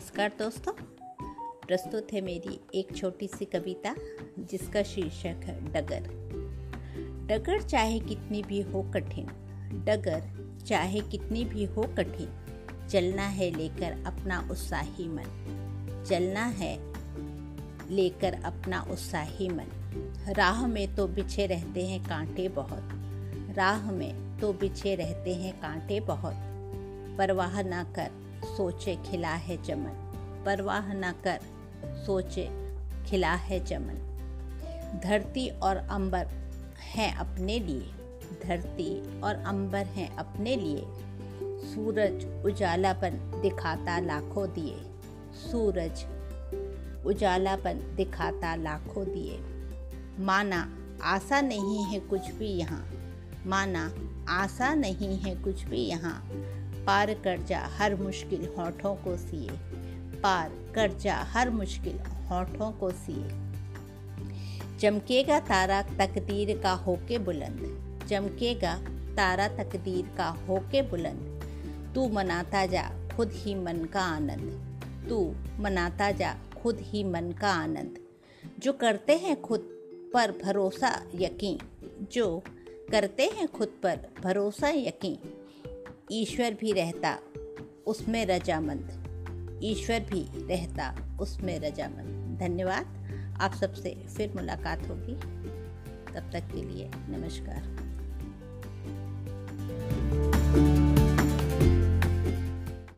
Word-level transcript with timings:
नमस्कार 0.00 0.32
दोस्तों। 0.38 0.72
प्रस्तुत 1.66 2.12
है 2.12 2.20
मेरी 2.20 2.60
एक 2.74 2.96
छोटी 2.96 3.26
सी 3.28 3.44
कविता, 3.44 3.94
जिसका 4.38 4.82
शीर्षक 4.82 5.42
है 5.44 5.72
डगर। 5.72 6.06
डगर 7.26 7.62
चाहे 7.62 7.98
कितनी 8.00 8.42
भी 8.42 8.60
हो 8.60 8.82
कठिन, 8.82 9.26
डगर 9.84 10.22
चाहे 10.66 11.00
कितनी 11.00 11.44
भी 11.44 11.64
हो 11.64 11.82
कठिन, 11.82 12.28
चलना 12.90 13.22
है 13.22 13.50
लेकर 13.50 14.04
अपना 14.06 14.48
उत्साही 14.50 15.08
मन। 15.08 16.04
चलना 16.08 16.44
है 16.44 16.72
लेकर 17.90 18.40
अपना 18.44 18.80
उत्साही 18.90 19.48
मन। 19.48 19.66
राह 20.36 20.66
में 20.66 20.94
तो 20.96 21.06
बिछे 21.08 21.46
रहते 21.46 21.86
हैं 21.86 22.02
कांटे 22.04 22.48
बहुत, 22.48 22.88
राह 23.56 23.90
में 23.90 24.38
तो 24.38 24.52
बिछे 24.52 24.94
रहते 24.94 25.34
हैं 25.34 25.60
कांटे 25.60 26.00
बहुत। 26.00 26.34
परवाह 27.18 27.62
ना 27.62 27.84
कर 27.84 28.29
सोचे 28.44 28.96
खिला 28.96 29.34
है 29.34 29.64
चमन। 29.64 30.06
परवाह 30.46 30.92
न 30.92 31.14
कर, 31.24 31.40
सोचे 31.84 32.74
खिला 33.06 33.34
है 33.34 33.64
चमन। 33.64 34.06
धरती 35.04 35.48
और 35.48 35.76
अंबर 35.76 36.26
हैं 36.80 37.14
अपने 37.14 37.58
लिए। 37.58 37.90
धरती 38.44 39.20
और 39.20 39.34
अंबर 39.34 39.86
हैं 39.86 40.16
अपने 40.16 40.56
लिए। 40.56 40.84
सूरज 41.42 42.44
उजालापन 42.46 43.40
दिखाता 43.42 43.98
लाखों 43.98 44.48
दिए। 44.48 44.76
सूरज 45.34 46.20
उजालापन 47.06 47.94
दिखाता 47.96 48.54
लाखों 48.54 49.04
दिए। 49.04 49.40
माना 50.24 50.78
आशा 51.02 51.40
नहीं 51.40 51.84
है 51.84 52.00
कुछ 52.00 52.30
भी 52.30 52.48
यहाँ। 52.48 52.90
माना, 53.46 53.94
आशा 54.28 54.74
नहीं 54.74 55.18
है 55.18 55.34
कुछ 55.34 55.62
भी 55.62 55.78
यहाँ। 55.78 56.28
पार 56.86 57.14
कर 57.14 57.42
जा 57.42 57.60
हर 57.60 57.94
मुश्किल 57.94 58.52
होठों 58.58 58.94
को 58.94 59.16
सिए। 59.16 59.50
पार 60.20 60.52
कर 60.74 60.92
जा 60.92 61.16
हर 61.16 61.50
मुश्किल 61.50 61.98
होठों 61.98 62.72
को 62.72 62.90
सिए। 62.90 63.50
चमकेगा 64.78 65.40
तारा 65.40 65.82
तकदीर 65.82 66.58
का 66.58 66.72
होके 66.72 67.18
बुलंद। 67.18 67.90
चमकेगा 68.08 68.74
तारा 69.16 69.48
तकदीर 69.48 70.10
का 70.16 70.28
होके 70.28 70.82
बुलंद। 70.82 71.40
तू 71.94 72.08
मनाता 72.08 72.66
जा 72.66 72.90
खुद 73.16 73.30
ही 73.32 73.54
मन 73.54 73.84
का 73.84 74.00
आनंद। 74.00 74.80
तू 75.08 75.34
मनाता 75.60 76.10
जा 76.10 76.36
खुद 76.62 76.78
ही 76.80 77.04
मन 77.04 77.32
का 77.40 77.52
आनंद। 77.52 77.98
जो 78.58 78.72
करते 78.72 79.16
हैं 79.16 79.42
खुद 79.42 79.60
पर 80.14 80.30
भरोसा 80.44 81.02
यकीन। 81.14 81.58
जो 82.12 82.42
करते 82.90 83.22
हैं 83.22 83.48
खुद 83.48 83.68
पर 83.82 84.00
भरोसा 84.22 84.68
यकीन। 84.68 85.18
ईश्वर 86.12 86.54
भी 86.54 86.72
रहता 86.72 87.18
उसमें 87.86 88.26
रजामंद। 88.26 89.06
ईश्वर 89.64 90.00
भी 90.00 90.46
रहता 90.46 91.18
उसमें 91.20 91.60
रजामंद। 91.60 92.38
धन्यवाद। 92.38 92.86
आप 93.40 93.54
सबसे 93.54 93.94
फिर 94.16 94.32
मुलाकात 94.32 94.88
होगी। 94.88 95.14
तब 96.14 96.30
तक 96.32 96.48
के 96.54 96.62
लिए 96.62 96.90
नमस्कार। 96.96 97.89